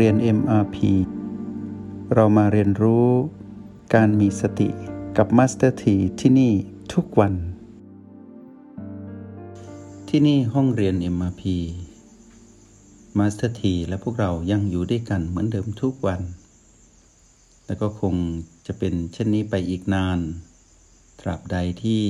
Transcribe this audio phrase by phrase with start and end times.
[0.00, 0.76] เรียน MRP
[2.14, 3.08] เรามาเรียนรู้
[3.94, 4.68] การมีสติ
[5.16, 6.52] กับ Master T ที่ที่นี่
[6.92, 7.34] ทุกวัน
[10.08, 11.42] ที่นี่ห้องเรียน MRP
[13.18, 16.20] Master T และพวกเรายังอยู่ด้วยกันเหมือนเดิมทุกวัน
[17.66, 18.14] และก็คง
[18.66, 20.18] จะเป็นเช่นนี้ไปอีกนาน
[21.20, 22.02] ตราบใดที่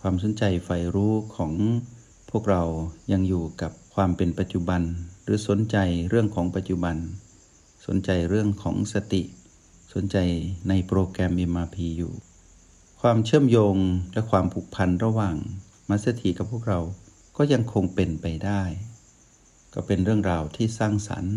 [0.00, 1.52] ความสนใจใฝ่รู้ของ
[2.30, 2.62] พวกเรา
[3.12, 4.82] ยังอยู่กับความเป็นปัจจุบัน
[5.24, 5.76] หรือสนใจ
[6.08, 6.96] เรื่องของปัจจุบัน
[7.86, 9.22] สนใจเรื่องของสติ
[9.94, 10.16] สนใจ
[10.68, 12.12] ในโปรแกรม MRP อยู่
[13.00, 13.76] ความเชื่อมโยง
[14.12, 15.36] และความผูกพันระหว่าง
[15.88, 16.80] มัสถีกับพวกเรา
[17.36, 18.62] ก็ยังคงเป็นไปได้
[19.74, 21.36] ก็เป็นเรื่องราวที่สร้างสรรค์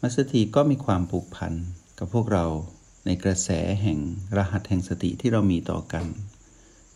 [0.00, 1.52] มัสถีก็มีความผูกพัน
[1.98, 2.44] กับพวกเรา
[3.06, 3.50] ในกระแส
[3.82, 3.98] แห่ง
[4.36, 6.04] รหัสแห่งสติที่เรามีต่อกัน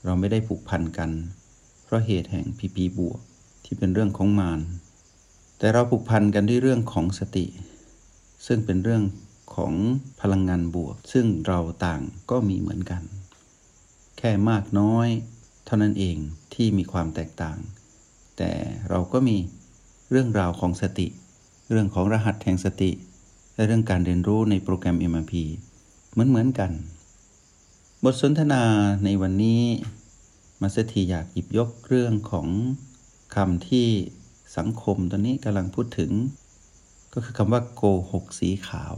[0.04, 3.20] เราไม่ได้ผูกพันกันเราะเหตุแห่งพีพีบวก
[3.64, 4.60] ที่เป็นเรื่องของมาร
[5.58, 7.46] แต่เราผูกพันกันด้วยเรื่องของสติ
[8.46, 9.02] ซึ่งเป็นเรื่อง
[9.54, 9.74] ของ
[10.20, 13.02] พลังงานบวก ซึ่งเราต่างก็มีเหมือนกัน
[14.18, 15.08] แค่มากน้อย
[15.66, 16.16] เท่านั้นเอง
[16.54, 17.58] ที่มีความแตกต่าง
[18.36, 18.52] แต่
[18.88, 19.36] เราก็มี
[20.10, 21.06] เรื่องราวของสติ
[21.70, 22.90] เรื่องของรหัสแห่งสติ
[23.54, 25.32] และเรื่องการเรียนรู้ในโปรแกรม MRP
[26.10, 26.70] เหมือนเหมือนกัน
[28.04, 28.62] บทสนทนา
[29.04, 29.60] ในวันนี้
[30.60, 32.48] มาสถีอยากหยิบยกเรื่องของ
[33.34, 33.88] คำที่
[34.56, 36.12] สังคมตอนนี้กำลังพูดถึง
[37.12, 38.94] ก็คือคำว่าโกหกสีขาว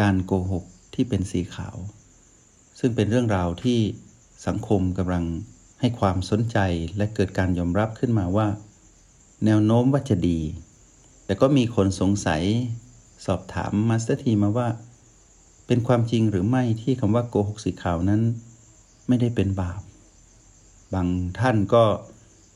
[0.00, 1.76] การโกหกที่เป็นสีขาว
[2.78, 3.78] ซึ่งเป็นเรื่องราวที่
[4.46, 5.24] สังคมกำลัง
[5.80, 6.58] ให้ความสนใจ
[6.96, 8.48] และเกิดการยอมรับขึ้นมาว่า
[9.44, 10.40] แนวโน้มว่าจะดี
[11.24, 12.42] แต่ก็มีคนสงสัย
[13.26, 14.68] สอบถาม Master T มาว่า
[15.66, 18.20] เป็นความจริงหรือไม่ที่คำว่าโกหกสีขาวนั้น
[19.08, 19.80] ไม่ได้เป็นบาป
[20.94, 21.08] บาง
[21.40, 21.84] ท่านก็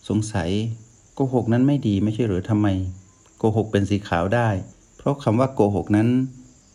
[0.08, 0.50] สงสัย
[1.14, 2.66] โกหกนั้นไม่ดีไม่ใช่หรือทำไม
[3.38, 4.48] โกหกเป็นสีขาวได้
[4.96, 6.08] เพราะคำว่าโกหกนั้น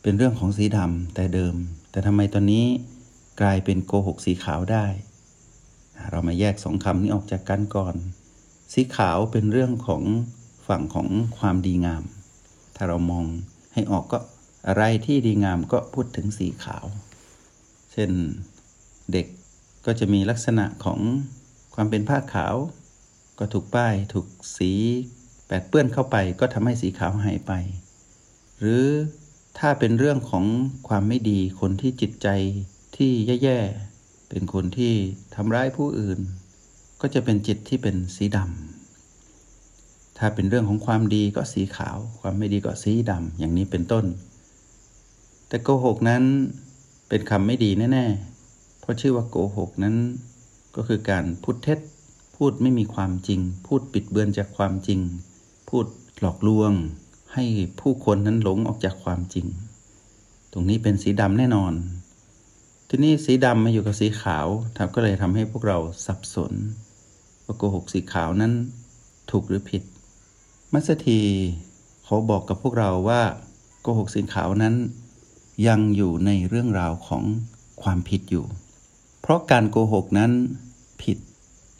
[0.01, 1.55] เป็นเรื่องของสีดำแต่เดิม
[1.91, 2.65] แต่ทำไมตอนนี้
[3.41, 4.85] กลายเป็นโกหกสีขาวได้
[6.11, 7.95] เรามาแยกสองคำนี้ออกจากกันก่อน
[8.73, 10.03] สีขาวเป็นเรื่องของ
[10.67, 11.07] ฝั่งของ
[11.37, 12.03] ความดีงาม
[12.75, 13.25] ถ้าเรามอง
[13.73, 14.19] ให้ออกก็
[14.67, 16.85] อะไรที่ดีงามก็พูดถึงสีขาว
[17.91, 18.11] เช่น
[19.11, 19.27] เด็ก
[19.85, 20.99] ก็จะมีลักษณะของ
[21.75, 22.55] ความเป็นผ้าขาว
[23.39, 24.25] ก็ถูกป้ายถูก
[24.57, 24.71] สี
[25.47, 27.51] แปดเปื้อนเข้าไป ก็ทำให้สีขาวหายไป
[28.59, 28.85] หรือ
[29.59, 30.45] ถ้าเป็นเรื่องของ
[30.87, 32.27] ความไม่ดีคนที่จิตใจ
[32.97, 33.11] ที่
[33.43, 34.93] แย่ๆเป็นคนที่
[35.35, 36.19] ทำร้ายผู้อื่น
[37.01, 44.05] ก็จะเป็นจิตที่เป็นสีดำถ้าเป็นเรื่องของความดีก็สีขาว ความไม่ดีก็สีดำอย่างนี้เป็นต้น
[45.47, 46.23] แต่โกหกนั้น
[47.09, 49.95] เป็นคำไม่ดีแน่ๆเพราะชื่อว่าโกหกนั้น
[50.75, 51.79] ก็คือการพูดเท็จ
[52.35, 54.99] พูดไม่มีความจริง พูดปิดเบือนจากความจริง
[55.69, 55.85] พูด
[56.19, 56.71] หลอกลวง
[57.33, 57.45] ให้
[57.79, 59.47] ผู้คนนั้นหลงออกจากความจริง
[60.51, 61.73] ตรงนี้เป็นสีดำแน่นอน
[62.89, 66.53] ทีนี้สีดำมาอยู่กับสีขาวทำก็เลยทำให้พวกเราสับสน
[67.45, 68.53] ว่าโกหกสีขาวนั้น
[69.31, 69.83] ถูกหรือผิด
[70.73, 71.21] มัสถี
[72.03, 73.21] เขาบอกกับพวกเราว่า
[73.81, 74.75] โกหกสีขาวนั้น
[75.67, 77.23] ยังอยู่ในเรื่องราวของ
[77.81, 78.45] ความผิดอยู่
[79.25, 80.31] เพราะการโกหกนั้น
[81.01, 81.17] ผิด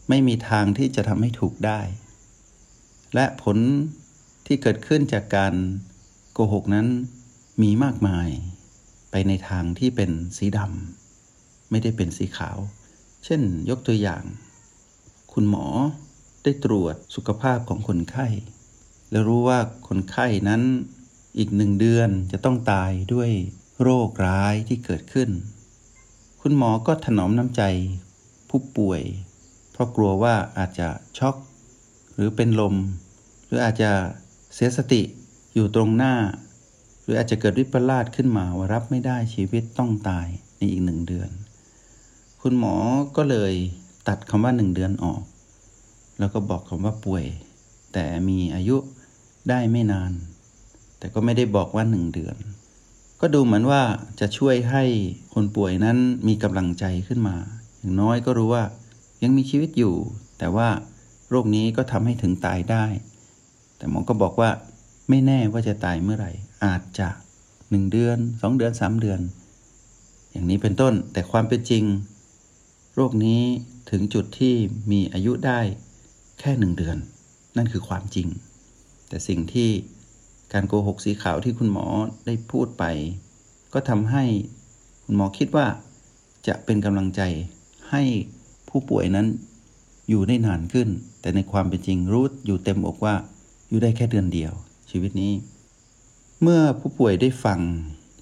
[0.10, 1.80] ไม่มีทางที่จะทำให้ถูกได้
[3.16, 3.58] และผล
[4.46, 5.54] ที่เกิดขึ้นจากการ
[6.34, 6.88] โกหกนั้น
[7.62, 8.30] มีมากมาย
[9.12, 12.58] ไปในทางที่เป็นสีดำไม่ได้เป็นสีขาว
[13.26, 14.24] เช่นยกตัวอย่าง
[15.34, 15.66] คุณหมอ
[16.44, 18.28] ได้ตรวจสุขภาพของคนไข้
[19.12, 20.62] แล้วรู้ว่าคนไข้นั้น
[21.38, 23.30] อีกหนึ่งเดือนจะต้องตายด้วย
[23.82, 25.30] โรคร้ายที่เกิดขึ้น
[26.46, 27.64] คุณหมอก็ถนอมน้ำใจ
[28.50, 29.02] ผู้ป่วย
[29.72, 30.88] เพราะกลัวว่าอาจจะ
[31.18, 31.36] ช็อก
[32.14, 32.76] หรือเป็นลม
[33.46, 33.92] หรืออาจจะ
[34.54, 35.02] เสียสติ
[35.54, 36.14] อยู่ตรงหน้า
[37.04, 40.28] หรืออาจจะเกิดวิปลาสขึ้นมาว่ารับไม่ได้ชีวิตต้องตาย
[40.58, 41.30] ในอีกหนึ่งเดือน
[42.42, 42.76] คุณหมอ
[43.16, 43.54] ก็เลย
[44.08, 45.22] ตัดคำว่าหนึ่งเดือนออก
[46.20, 47.26] แล้วก็บอกคำว่าป่วย
[47.94, 48.78] แต่มีอายุ
[49.50, 50.12] ได้ไม่นาน
[50.98, 52.38] แต่ก็ไม่ได้บอกว่าหนึ่งเดือน
[53.26, 53.84] ก็ดูเหมือนว่า
[54.20, 54.84] จะช่วยให้
[55.34, 55.98] คนป่วยนั้น
[56.28, 57.36] มีกำลังใจขึ้นมา
[57.80, 58.64] อย่างน้อยก็รู้ว่า
[59.24, 59.96] ยังมีชีวิตอยู่
[60.38, 60.70] แต่ว่า
[61.30, 62.86] โรคนี้ก็ทำให้ถึงตายได้
[63.78, 64.50] แต่หมอก็บอกว่า
[65.10, 66.32] ไม่แน่ว่าจะตายเมื่อไหร่
[66.66, 67.10] อาจจะ
[67.70, 69.20] หนึ่งเดือนสองเดือนสามเดือน
[70.32, 71.84] อย่างนี้เป็นต้น แต่ความเป็นจริง
[72.96, 73.42] โรคนี้
[73.90, 74.56] ถึงจุดที่
[74.92, 75.60] มีอายุได้
[76.40, 76.98] แค่หนึ่งเดือน
[77.58, 78.28] นั่นคือความจริง
[79.10, 79.70] แต่สิ่งที่
[80.54, 81.86] การโกหกสีขาวที่คุณหมอ
[82.26, 82.84] ได้พูดไป
[83.74, 84.24] ก็ทำให้
[85.06, 85.68] คุณหมอคิดว่า
[86.48, 87.22] จะเป็นกำลังใจ
[87.90, 88.04] ให้
[88.70, 89.28] ผู้ป่วยนั้น
[90.10, 90.90] อยู่ได้นานขึ้น
[91.22, 93.16] แต่ในความเป็นจริงรู้อยู่เต็มอกว่า
[93.70, 94.54] อยู่ได้แค่เดือนเดียว
[94.92, 95.34] ชีวิตนี้
[96.42, 97.60] เมื่อผู้ป่วยได้ฟัง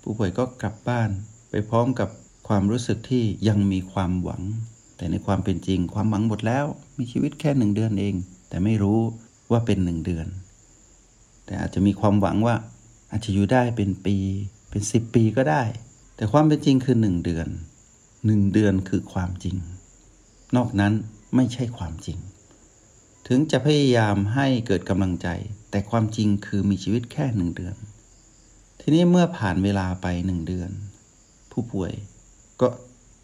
[0.02, 1.10] ผู้ป่วยก็กลับบ้าน
[1.50, 2.10] ไปพร้อมกับ
[2.48, 4.42] ความรู้สึกที่ยังมีความหวัง
[4.98, 6.66] แต่ในความเป็นจริงความหวังหมดแล้ว
[6.98, 8.16] มีชีวิตแค่หนึ่งเดือนเอง
[8.50, 9.00] แต่ไม่รู้
[9.52, 10.28] ว่าเป็นหนึ่งเดือน
[11.46, 12.56] แต่อาจจะมีความหวังว่า
[13.12, 14.18] อาจจะอยู่ได้เป็นปี
[14.70, 15.64] เป็นสิบปีก็ได้
[16.16, 17.48] แต่ความเป็นจริงคือหนึ่งเดือน
[18.26, 19.56] หนึ่งเดือนคือความจริง
[20.56, 20.94] นอกนั้น
[21.36, 22.18] ไม่ใช่ความจริง
[23.28, 25.28] ถึงจะพยายามให้เกิดกำลังใจ
[25.72, 27.76] แต่ความจริงคือมีชีวิตแค่หนึ่งเดือน
[28.80, 30.72] ทีนี้เมื่อผ่านเวลาไปหนึ่งเดือน
[31.52, 31.94] ผู้ป่วย
[32.62, 32.68] ก็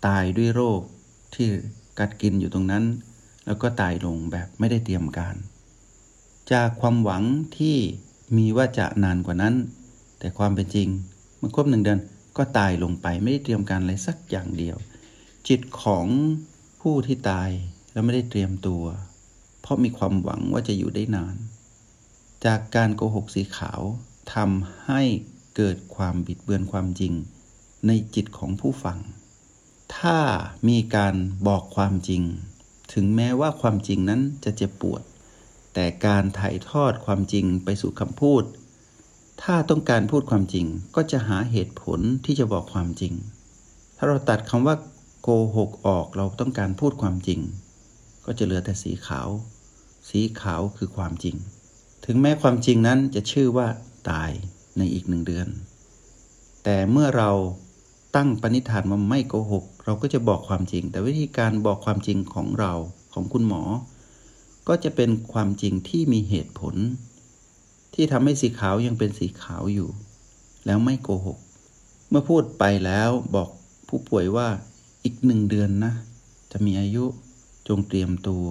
[0.06, 0.81] ตายด้วยโรค
[1.36, 1.48] ที่
[2.00, 2.84] กัดกินอยู่ตรงนั้น
[3.46, 5.36] แล้วก็ตายลงแบบไม่ได้เตรียมการ
[6.52, 7.24] จากความหวัง
[7.58, 7.78] ที่
[8.35, 9.56] มีว่าจะนานกว่านั้น
[10.19, 10.88] แต่ความเป็นจริง
[11.38, 12.00] เมื่อครบหนึ่งเดือน
[12.38, 14.77] ก็ตายลงไปไม่ได้เตรียมการอะไรสักอย่างเดียว
[15.47, 16.06] จิตของ
[16.81, 17.50] ผู้ที่ตาย
[17.91, 18.83] แล้วไม่ได้เตรียมตัว
[19.62, 21.35] เพราะมีความหวังว่าจะอยู่ได้นาน
[22.45, 23.81] จากการโกหกสีขาว
[24.33, 25.01] ทำให้
[25.56, 27.13] เกิดความบิดเบือนความจริง
[27.88, 28.97] ในจิตของผู้ฟัง
[29.97, 30.19] ถ้า
[30.68, 31.15] มีการ
[31.47, 32.21] บอกความจริง
[32.94, 35.01] ถึงแม้ว่าความจริงนั้นจะเจ็บปวด
[35.79, 38.44] แต่การถ่ายทอดความจริงไปสู่คำพูด
[39.44, 40.65] ถ้าต้องการพูดความจริง
[40.95, 43.13] ก็จะหาเหตุผลที่จะบอกความจริง
[43.97, 44.75] ถ้าเราตัดคำว่า
[45.21, 47.39] โกหกออกเราต้องการพูดความจริง
[48.25, 49.29] ก็จะเหลือแต่สีขาว
[50.09, 51.35] สีขาวคือความจริง
[52.06, 53.68] ถึงแม้ความจริงนั้นจะชื่อว่า
[54.09, 54.31] ตาย
[54.77, 55.47] ในอีกหนึ่งเดือน
[56.63, 57.31] แต่เมื่อเรา
[58.15, 62.74] ตั้งปณิธานว่าไม่โกหก เราก็จะบอกความจริง แต่วิธีการบอกความจริงของเรา
[63.13, 63.63] ของคุณหมอ
[64.68, 66.75] ก็จะเป็นความจริงที่มีเหตุผล
[67.94, 69.90] ที่ทำให้สีขาวยังเป็นสีขาวอยู่
[70.66, 71.38] แล้วไม่โกหก
[72.10, 73.50] เมื่อพูดไปแล้วบอก
[73.88, 74.48] ผู้ป่วยว่า
[75.04, 75.94] อีกหนึ่งเดือนนะ
[76.52, 77.06] จะมีอายุ
[77.68, 78.48] จงเตรียมตัว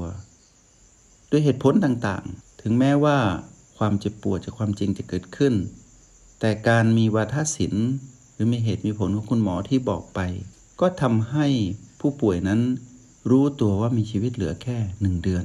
[1.31, 3.19] ด้วยเหตุผลต่างๆ ถึงแม้ว่า
[3.77, 5.55] ความเจ็บปวดจากความจริงจะเกิดขึ้น
[6.41, 7.89] แต่การมีวาทศิลป์
[8.33, 10.21] หรือมีเหตุมีผลของคุณหมอที่บอกไป
[10.81, 11.47] ก็ทำให้
[12.01, 12.61] ผู้ป่วยนั้น
[13.31, 15.45] รู้ตัวว่ามีชีวิตเหลือแค่หนึ่งเดือน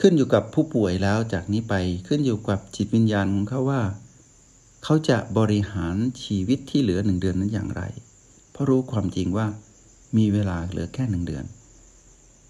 [0.00, 1.74] ขึ้นอยู่กับผู้ป่วยแล้วจากนี้ไป
[2.08, 3.82] ขึ้นอยู่กับจิตวิญญาณของเขาว่า
[4.84, 7.82] เขาจะบริหารชีวิตที่เหลือหนึ่งเดือนนั้นอย่างไร
[8.52, 9.46] เพราะรู้ความจริงว่า
[10.16, 11.44] มีเวลาเหลือแค่หนึ่งเดือน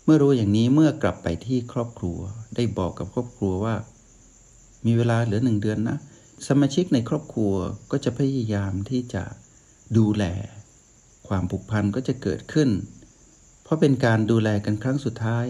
[0.05, 2.19] เมื่อรู้อย่างนี้เมื่อกลับไปที่ครอบครัว
[2.57, 3.75] ได้บอกกับครอบครัวว่า
[4.87, 5.99] มีเวลาเหลือหนึ่งเดือนนะ
[6.49, 7.53] สมาชิกในครอบครัว
[7.91, 9.25] ก็จะพยายามที่จะ
[9.99, 10.25] ดูแล
[11.29, 12.69] ความผูกพันก็จะเกิดขึ้น
[13.63, 15.47] เพราะเป็นการดูแลกันครั้งสุดท้าย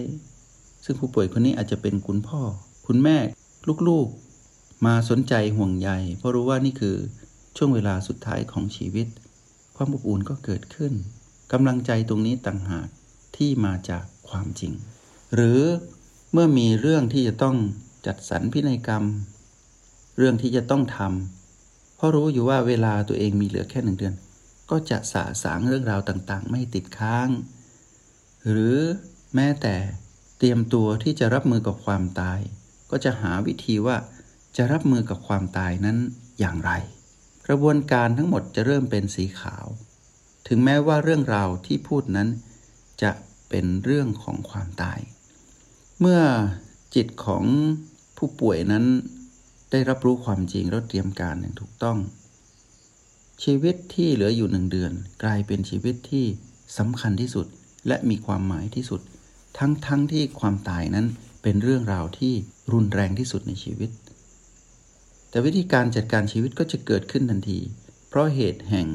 [0.87, 2.43] ซึ่งผู้ป่วยคนนี้อาจจะเป็นคุณพ่อ
[2.87, 3.17] คุณแม่
[3.89, 6.97] ลูกๆ มาสนใจห่วงใย เพราะรู้ว่านี่คือ
[7.57, 9.07] ช่วงเวลาสุดท้ายของชีวิต
[9.77, 10.93] ความอบอุ่นก็เกิดขึ้น
[11.53, 12.89] กำลังใจตรงนี้ต่างหาก
[13.37, 14.73] ที่มาจากความจริง
[15.35, 15.61] หรือ
[16.33, 17.57] เมื่อมีเรื่องที่จะต้อง
[18.07, 19.05] จัดสรรพินัยกรรม
[20.19, 24.15] เรื่องที่จะต้องทำเพราะรู้อยู่ว่าเวลาตัวเองมีเหลือแค่หนึ่งเดือน
[24.71, 27.29] ก็จะสะสางเรื่องราวต่างๆ ไม่ติดค้าง
[28.51, 28.79] หรือ
[29.35, 29.75] แม้แต่
[30.39, 32.41] เตรียมตัวที่จะรับมือกับความตาย
[32.91, 33.97] ก็จะหาวิธีว่า
[34.57, 35.97] จะรับมือกับความตายนั้น
[36.39, 36.73] อย่างไร
[37.47, 39.67] กระบวนการทั้งหมดจะเริ่มเป็นสีขาว
[40.49, 42.29] ถึงแม้ว่าเรื่องราวที่พูดนั้น
[43.03, 43.13] จะ
[43.49, 45.01] เป็นเรื่องของความตาย
[46.01, 46.21] เมื่อ
[46.95, 47.45] จิตของ
[48.17, 48.85] ผู้ป่วยนั้น
[49.71, 51.99] ได้รับรู้ความจริงแล้วเตรียมการอย่างถูกต้อง
[53.45, 56.27] ชีวิตที่เหลืออยู่หนึ่งเดือน กลายเป็นชีวิตที่
[56.79, 57.47] สำคัญที่สุด
[57.87, 59.01] และมีความหมายที่สุด
[59.59, 61.07] ทั้งๆทที่ความตายนั้น
[61.43, 62.35] เป็นเรื่องราวที่
[62.73, 63.91] รุนแรงที่สุดในชีวิต
[65.31, 67.59] แต่วิธีการจัดการชีวิตก็จะเกิดขึ้นทันที
[68.09, 68.89] เพราะเหตุแห่ง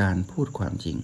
[0.00, 0.98] การพูดความจริง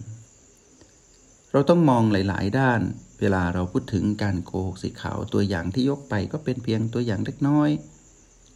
[1.52, 2.80] เราต้องมองหลาย ๆ ด้าน
[3.20, 7.70] เวลาเราพูดถึงการโกหกสีขาวตัวอย่างที่ยกไปก็เป็นเพียงตัวอย่างเล็กน้อย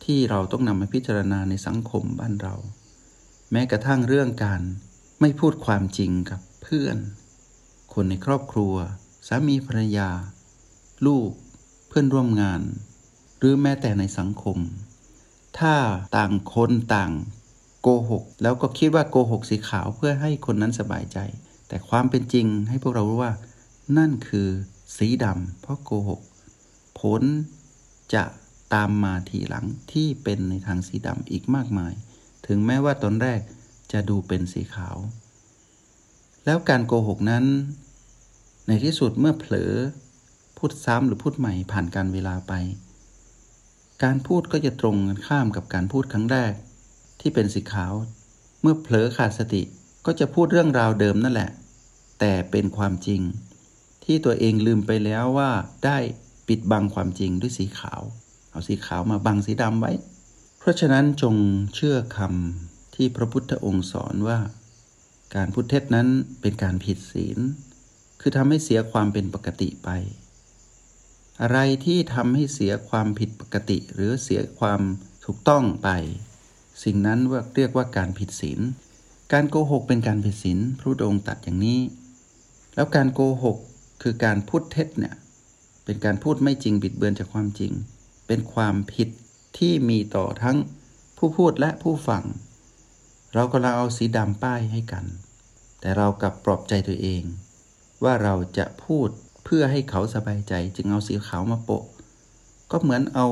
[0.04, 2.54] ที่เราต้องนำมาพิจารณาในสังคมบ้านเรา
[3.52, 4.62] แม้กระทั่งเรื่องการ
[5.20, 6.96] ไม่พูดความจริงกับเพื่อน
[7.94, 8.74] คนในครอบครัว
[9.26, 10.10] สามีภรรยา
[11.06, 11.30] ลูก
[11.88, 12.60] เพื่อนร่วมงาน
[13.38, 14.58] หรือแม้แต่ในสังคม
[15.58, 15.74] ถ้า
[16.16, 17.12] ต่างคนต่าง
[17.82, 21.18] โกหก แล้วก็คิดว่าโกหกสีขาวเพื่อให้คนนั้นสบายใจ
[21.68, 23.32] แต่ความเป็นจริงให้พวกเรารู้ว่า
[23.98, 24.48] นั่นคือ
[24.96, 26.20] สีดำเพราะโกหก
[27.00, 27.22] ผล
[28.14, 28.24] จะ
[28.74, 31.92] ตามมาทีหลังที่เป็นในทางสีดำอีกมากมาย
[32.46, 33.40] ถึงแม้ว่าตอนแรก
[33.92, 34.96] จะดูเป็นสีขาว
[36.44, 37.44] แล้วการโกหกนั้น
[38.66, 39.72] ในที่สุดเมื่อเผลอ
[40.58, 42.52] พูดซ้ำหรือพูดใหม่ผ่านการเวลาไป
[44.02, 46.52] การพูดก็จะตรงกันข้ามกับการพูดครั้งแรก
[47.20, 47.92] ที่เป็นสีขาว
[48.60, 49.62] เมื่อเผลอขาดสติ
[50.06, 51.50] ก็จะพูดเรื่องราวเดิมนั่นแหละ
[52.20, 53.20] แต่เป็นความจริง
[54.04, 55.50] ที่ตัวเองลืมไปแล้วว่า
[55.84, 55.98] ได้
[56.48, 58.00] ปิดบังความจริงด้วยสีขาว
[58.50, 59.92] เอาสีขาวมาบังสีดำไว้
[60.58, 61.34] เพราะฉะนั้นจง
[61.74, 64.38] เชื่อคำที่พระพุทธองค์สอนว่า
[65.34, 66.08] การพูดเท็จนั้น
[66.40, 67.38] เป็นการผิดศีล
[68.20, 69.88] คือทำให้เสียความเป็นปกติไป
[71.42, 74.80] อะไรที่ทำให้เสียความผิดปกติ หรือเสียความ
[75.24, 75.88] ถูกต้องไป
[76.84, 77.20] สิ่งนั้น
[77.56, 78.60] เรียกว่าการผิดศีล
[79.32, 81.80] การโกหกเป็นการผิดศีลพระองค์ตัดอย่างนี้
[82.74, 83.56] แล้วการโกหก
[84.02, 85.14] คือการพูดเท็จเนี่ย
[85.84, 87.72] เป็นการพูดไม่จริงบิดเบือนจากความจริง
[88.26, 89.08] เป็นความผิด
[89.58, 90.56] ที่มีต่อทั้ง
[91.16, 92.24] ผู้พูดและผู้ฟัง
[93.34, 95.04] เรากำลังเอาสีดำป้ายให้กัน
[95.80, 97.22] แต่เรากลับปลอบใจตัวเอง
[98.04, 99.08] ว่าเราจะพูด
[99.50, 101.84] เพื่อให้เขาสบายใจจึงเอาสีขาวมาโปะ
[102.70, 103.26] ก็เหมือนเอา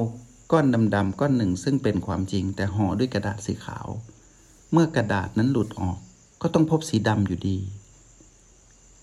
[0.53, 3.89] ก้อนดำๆก้อนหนึ่งซึ่งเป็นความจริง แต่ห่อด้วยกระดาษสีขาว
[4.73, 5.99] เมื่อกระดาษนั้นหลุดออก
[6.43, 7.59] ก็ต้องพบสีดำอยู่ดี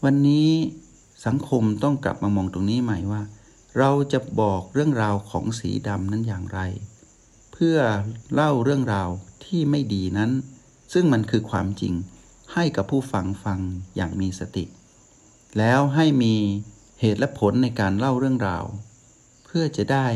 [0.04, 0.50] วันนี้
[1.26, 3.22] สังคมต้องกลับมามองตรงนี้ใหม่ว่า
[3.80, 6.60] เราจะบอกเรื่องราวของสีดำนั้นอย่างไร
[7.54, 7.78] เพื่อ
[8.34, 9.10] เล่าเรื่องราว
[9.46, 10.32] ที่ไม่ดีนั้น
[10.94, 11.94] ซึ่งมันคือความจริง
[12.54, 13.60] ให้กับผู้ฟังฟัง
[13.96, 14.66] อย่างมีสติ
[15.58, 16.36] แล้วให้มี
[17.06, 18.66] เหตุและผลในการเล่าเรื่องราว
[19.46, 20.08] เพื่อจะได้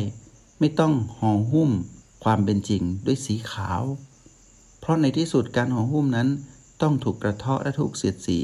[0.60, 1.72] ไม่ต้องห่อหุ้ม
[2.24, 3.82] ความเป็นจริงด้วยสีขาว
[4.80, 6.28] เพราะในที่สุดการห่อหุ้มนั้น
[6.82, 8.40] ต้องถูกกระเทาะและถูกเสียดสี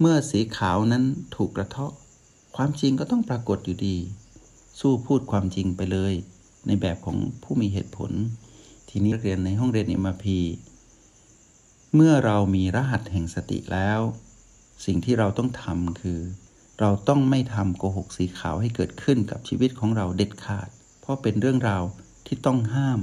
[0.00, 1.04] เมื่อสีขาวนั้น
[1.36, 1.92] ถูกกระเทาะ
[2.56, 3.96] ความจริงก็ต้องปรากฏอยู่ดี
[4.80, 6.14] สู้พูดความจริงไปเลย
[6.66, 8.12] ในแบบของผู้มีเหตุผล
[8.88, 10.38] ทีนี้เรียนในห้องเรียนเอ็มพี
[11.94, 14.00] เมื่อเรามีรหัสแห่งสติแล้ว
[14.84, 16.20] สิ่งที่เราต้องทำคือ
[16.80, 20.68] เราต้องไม่ทำโกหกสีขาวให้เกิดขึ้นกับชีวิตของเราเด็ดขาด
[21.00, 21.84] เพราะเป็นเรื่องราว
[22.26, 23.00] ที่ต้องห้าม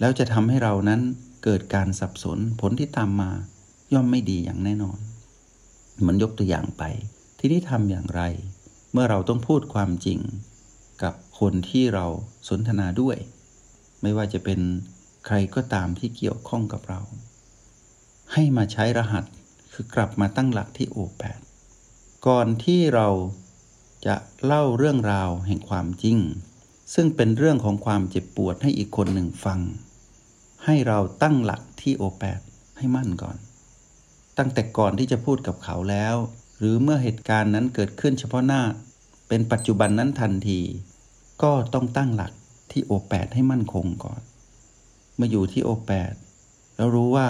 [0.00, 1.00] แล้วจะทำให้เรานั้น
[1.44, 3.30] เกิดการสับสนผลที่ตามมา
[3.92, 4.98] ย่อมไม่ดีอย่างแน่นอน
[6.00, 6.82] เหมันยกตัวอย่างไป
[7.38, 8.22] ที่นี้ทำอย่างไร
[8.92, 10.18] เมื่อเราต้องพูดความจริง
[11.02, 12.06] กับคนที่เรา
[12.48, 13.16] สนทนาด้วย
[14.02, 14.60] ไม่ว่าจะเป็น
[15.26, 17.00] ใครก็ตามที่เกี่ยวข้องกับเรา
[18.32, 19.24] ให้มาใช้รหัส
[19.72, 21.40] คือกลับมาตั้งหลักที่โอแปด
[22.28, 23.08] ก่อนที่เรา
[24.06, 26.18] จะเล่าเรื่องราวแห่งความจริง
[26.94, 29.60] ซึ่งเป็นเรื่องของความเจ็บปวดให้อีกคนหนึ่งฟัง
[30.64, 32.40] ให้เราตั้งหลักที่โอแปด
[32.78, 33.36] ให้มั่นก่อน
[34.38, 36.14] ตั้งแต่ก่อนที่จะพูดกับเขาแล้ว
[36.58, 38.62] หรือเมื่อเหตุการณ์นั้นเกิดขึ้นเฉพาะหน้า
[39.28, 40.60] เป็นปัจจุบันนั้นทันที
[41.42, 42.32] ก็ต้องตั้งหลัก
[42.72, 44.20] ที่โอแปดให้มั่นคงก่อน
[45.16, 46.12] เมื่ออยู่ที่โอแปด
[46.76, 47.28] แล้วรู้ว่า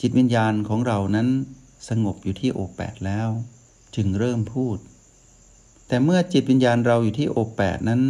[0.00, 1.28] จิตวิญญาณของเรานั้น
[1.88, 3.28] สงบอยู่ที่โอแปดแล้ว
[3.96, 4.78] จึงเริ่มพูด
[5.88, 8.02] แต่เมื่อจิตวิญญาณเราอยู่ที่โอแปดนั้น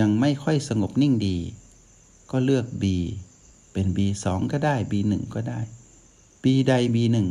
[0.00, 1.38] ยังไม่ค่อยสงบนิ่งดี
[2.30, 2.84] ก็เลือก B
[3.72, 5.60] เป็น B2 ก็ได้ B1 ก็ได้
[6.42, 7.28] บีใดบีหนึ่ง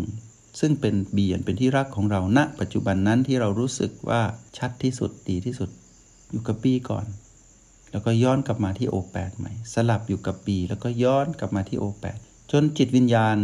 [0.59, 4.21] ซึ่งเป็นบีอันเป็นที่รักของเราณปัจจุบันนั้นที่เรารู้สึกว่า
[4.57, 5.69] ชัดที่สุดดีที่สุด
[6.29, 7.05] อยู่กับบีก่อน
[7.91, 12.17] แล้วก็ย้อนกลับมาที่โอแปดใหม่ สลับอยู่กับบีแล้วก็ย้อนกลับมาที่โอแปด
[12.51, 13.38] จนจิตวิญญาณ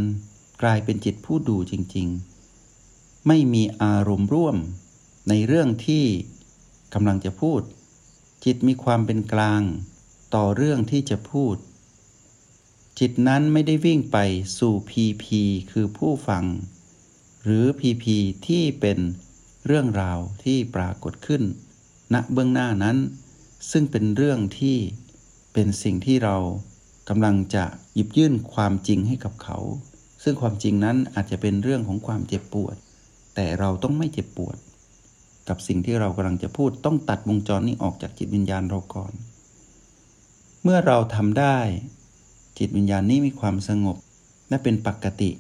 [0.62, 2.31] กลายเป็นจิตผู้ดูจริง ๆ
[3.28, 4.58] ไม่มีอารมณ์ร่วม
[5.30, 6.06] ในเรื่องที่
[6.94, 7.62] กำลังจะพูด
[8.46, 9.62] จิตมีความเป็นกลาง
[10.36, 11.56] ต่อเรื่องที่จะพูด
[13.00, 14.18] จิตนั้นไม่ได้วิ่งไป
[14.58, 16.46] สู่พีพีคือผู้ฟัง
[17.44, 19.00] หรือพีพีที่เป็น
[19.66, 21.44] เรื่องราวที่ปรากฏขึ้น
[22.14, 22.98] ณเบื้องหน้านั้น
[23.72, 24.78] ซึ่งเป็นเรื่องที่
[25.54, 26.38] เป็นสิ่งที่เรา
[27.10, 29.58] กำลังจะหยิบยื่นความจริงให้กับเขา
[30.24, 32.76] ซึ่งความจริงนั้นอาจจะเป็นเรื่องของความเจ็บปวด
[33.36, 34.58] แต่เราต้องไม่เจ็บปวด
[35.48, 39.14] กับสิ่งที่เรากำลังจะพูดต้องตัดวงจรนี้ออกจากจิตวิญญาณเราก่อน
[40.64, 41.58] เมื่อเราทำได้
[42.58, 43.98] จิตวิญญาณนี้มีความสงบ
[44.50, 45.32] และเป็นปกติ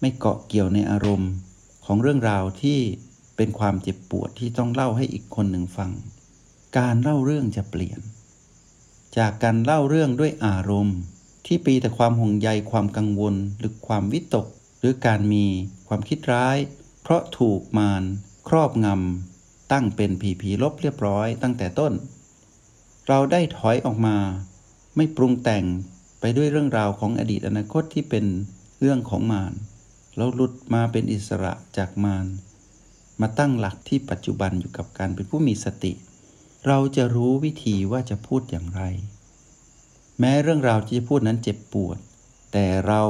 [0.00, 1.30] ไม่เกาะเกี่ยวในอารมณ์
[1.84, 2.80] ของเรื่องราวที่
[3.36, 5.90] เป็นความเจ็บปวดที่ต้องเล่าให้อีกคนหนึ่งฟัง
[6.78, 8.00] การเล่าเรื่องจะเปลี่ยน
[9.18, 10.98] จากการเล่าเรื่องด้วยอารมณ์
[11.46, 14.46] ที่ปีแต่ความห่วงใยความกังวล หรือความวิตก
[14.80, 15.44] หรือการมี
[15.88, 16.56] ความคิดร้าย
[17.08, 18.04] เพราะถูกมาร
[18.48, 21.92] ครอบงำตั้งเป็นผีผีลบเรียบร้อยตั้งแต่ต้น
[23.08, 24.16] เราได้ถอยออกมา
[24.96, 25.64] ไม่ปรุงแต่ง
[26.20, 28.24] ไปด้วยเรื่องราวของอดีตอนาคตที่เป็น
[28.80, 29.52] เรื่องของมาร
[30.16, 32.26] เราหลุดมาเป็นอิสระจากมาร
[33.20, 35.92] มาตั้งหลักที่ปัจจุบันอยู่กับการเป็นผู้มีสติ
[36.66, 38.82] เราจะรู้วิธีว่าจะพูดอย่างไร
[40.18, 41.98] แม้เรื่องราวที่จะพูดนั้นเจ็บปวด
[42.52, 43.02] แต่เรา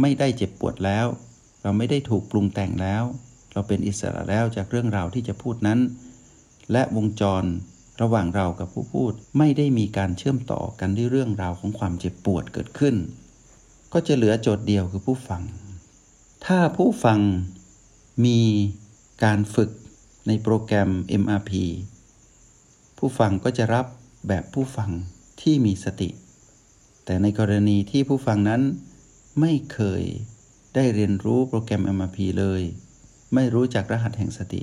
[0.00, 1.06] ไม่ได้เจ็บปวดแล้ว
[1.62, 3.04] เราไม่ได้ถูกปรุงแต่งแล้ว
[3.58, 5.80] เราเป็นอิสระแล้วจากเรื่องราวที่จะพูดนั้น
[6.72, 7.44] และวงจร
[8.02, 12.94] ระหว่างเรากับผู้พูดไม่ได้มีการเชื่อมต่อกันด้วยเรื่องราวของความเจ็บปวดเกิดขึ้น
[13.92, 15.42] ก็จะเหลือโจทย์เดียวคือผู้ฟัง
[16.46, 17.18] ถ้าผู้ฟัง
[18.24, 18.40] มี
[19.24, 19.70] การฝึก
[20.26, 20.90] ในโปรแกรม
[21.22, 21.52] MRP
[22.98, 23.86] ผู้ฟังก็จะรับ
[24.28, 24.90] แบบผู้ฟัง
[25.40, 26.10] ที่มีสติ
[27.04, 28.62] แต่ในกรณีที่ผู้ฟังนั้น
[29.40, 30.02] ไม่เคย
[30.74, 32.62] ได้เรียนรู้โปรแกรม MRP เลย
[33.34, 34.62] ไม่รู้จักรหัสแห่งสติ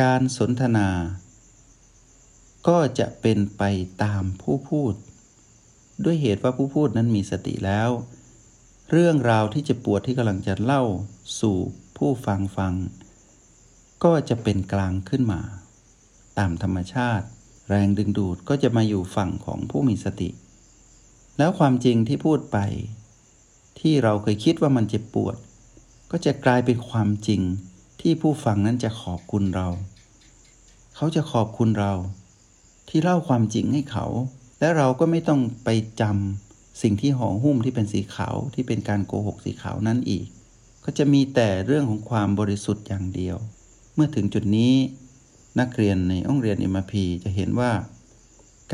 [0.00, 0.88] การสนทนา
[2.68, 3.62] ก็จะเป็นไป
[4.02, 4.94] ตามผู้พูด
[6.04, 7.90] ด้วยเหตุว่าผู้พูดนั้นมีสติแล้ว
[8.90, 10.82] เรื่องราวที่จะปวดที่กำลังจะเล่า
[11.40, 11.56] สู่
[11.96, 12.74] ผู้ฟังฟัง
[14.04, 15.40] ก็จะเป็นกลางขึ้นมา
[16.38, 17.26] ตามธรรมชาติ
[17.68, 20.30] แรงดึงดูดก็จะมาอยู่ฝั่งของผู้มีสติ
[21.38, 22.58] แล้วความจริงที่พูดไป
[23.80, 25.36] ที่เราเคยคิดว่ามันเจ็บปวด
[26.10, 27.40] ก็จะกลายเป็นความจริง
[28.00, 29.68] ที่ผู้ฟังนั้นจะขอบคุณเรา
[30.96, 31.94] เขาจะขอบคุณเรา
[32.88, 34.06] ที่เล่าความจริงให้เขา
[34.60, 35.68] และเราก็ไม่ต้องไป
[36.00, 40.26] จำสิ่งที่ห่อหุ้มที่เป็นสีขาวที่เป็นการโกหกสีขาวนั้นอีก
[40.84, 43.36] ก็จะมีแต่เรื่องของความบริสุทธิ์อย่างเดียว
[43.94, 44.72] เมื่อถึงจุดนี้
[45.60, 47.72] นักเรียนในห้องเรียน MRP จะเห็นว่า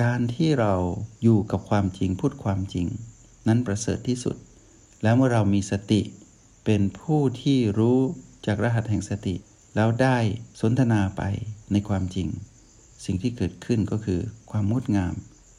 [0.01, 0.75] การที่เรา
[1.23, 2.87] อยู่กับความจริงพูดความจริง
[3.47, 4.37] นั้นประเสริฐที่สุด
[5.03, 6.01] แล้วเมื่อเรามีสติ
[6.65, 7.99] เป็นผู้ที่รู้
[8.47, 9.35] จากรหัสแห่งสติ
[9.75, 10.17] แล้วได้
[10.61, 11.23] สนทนาไป
[11.73, 12.29] ในความจริง
[13.05, 15.15] สิ่งที่เกิดขึ้นก็คือความงดงาม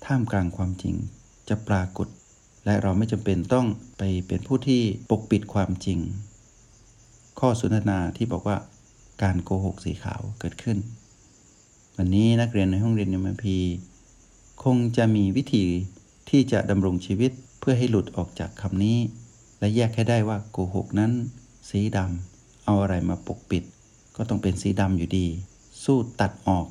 [0.06, 0.96] ท่ามกลางความจริง
[1.50, 2.08] จะปรากฏ
[2.66, 6.00] และเราไม่จำเป็นต้องไปเป็นผู้ที่ปกปิดความจริง
[7.40, 8.58] ข้อสนทนาที่บอกว่า
[9.24, 10.78] การโกหกสีขาวเกิดขึ้น
[11.98, 13.58] วันนี้นักเรียนในห้องเรียนยมพี
[14.64, 15.66] คงจะมีวิธี
[16.30, 18.98] ที่จะดำรงชีวิตเพื่อให้หลุดออกจากคำนี้
[19.60, 21.12] และแยกให้ได้ว่าโกหกนั้น
[21.70, 23.64] สีดำเอาอะไรมาปกปิด
[24.16, 25.28] ก็ต้องเป็นสีดำอยู่ดี
[25.84, 26.68] สู้ตัดออก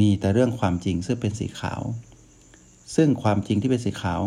[0.00, 1.82] มีแต่เรื่องความจริงซึ่งเป็นสีขาว
[2.94, 4.20] ซึ่งความจริงที่เป็นสีขาว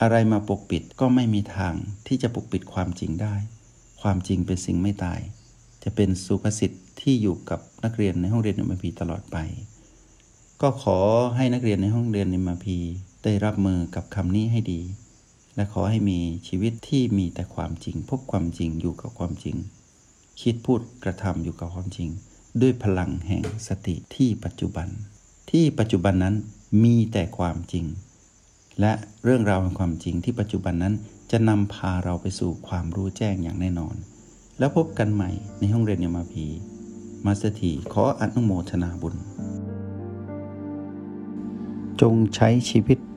[0.00, 1.74] อะไรมาปกปิดก็ไม่มีทาง
[2.06, 3.34] ที่จะปกปิดความจริงได้
[4.02, 5.20] ความจริงเป็นสิ่งไม่ตาย
[5.84, 9.36] จะเป็นสุภาษิตที่อยู่กับนักเรียนในห้องเรียนเอ็มพีตลอดไป
[10.62, 10.98] ก็ขอ
[11.36, 12.78] ให้นักเรียนในห้องเรียนเอ็มพี
[13.24, 14.80] ได้รับมือกับคำนี้ให้ดี
[15.56, 19.56] และขอให้มีชีวิตที่มีแต่ความจริง พบความจริงอยู่กับความจริง
[20.40, 22.08] คิดพูดกระทำอยู่กับความจริง
[22.60, 24.88] ด้วยพลังแห่งสติที่ปัจจุบัน
[25.50, 26.34] ที่ปัจจุบันนั้น
[26.84, 27.84] มีแต่ความจริง
[28.80, 28.92] และ
[29.24, 30.94] เรื่องราวแห่งความจริงที่ปัจจุบันนั้น
[31.30, 33.94] จะนำพาเราไปสู่ความรู้แจ้งอย่างแน่นอน
[34.58, 36.46] แล้วพบกันใหม่ในห้องเรียนยมาพี
[37.26, 39.14] มาสถีขออนุโมทนาบุญ
[42.00, 42.98] จงใช้ชีวิต